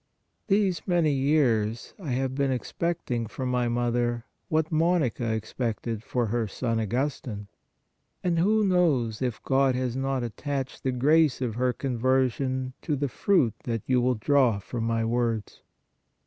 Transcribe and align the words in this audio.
These 0.47 0.87
many 0.87 1.11
years 1.11 1.93
I 1.99 2.09
have 2.13 2.33
been 2.33 2.51
expecting 2.51 3.27
for 3.27 3.45
my 3.45 3.67
mother, 3.67 4.25
what 4.49 4.71
Monica 4.71 5.31
expected 5.31 6.01
for 6.01 6.25
her 6.25 6.47
son 6.47 6.79
Augustine. 6.79 7.47
And 8.23 8.39
who 8.39 8.65
knows, 8.65 9.21
if 9.21 9.43
God 9.43 9.75
has 9.75 9.95
not 9.95 10.23
attached 10.23 10.81
the 10.81 10.91
grace 10.91 11.39
of 11.39 11.53
her 11.53 11.71
conversion 11.71 12.73
to 12.81 12.95
the 12.95 13.09
fruit 13.09 13.53
that 13.65 13.83
you 13.85 14.01
will 14.01 14.15
draw 14.15 14.57
from 14.57 14.85
my 14.85 15.05
words 15.05 15.61